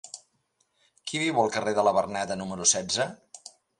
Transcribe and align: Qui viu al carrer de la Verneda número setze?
Qui 1.11 1.21
viu 1.23 1.41
al 1.43 1.53
carrer 1.57 1.73
de 1.81 1.83
la 1.89 1.93
Verneda 1.99 2.39
número 2.41 2.67
setze? 2.73 3.07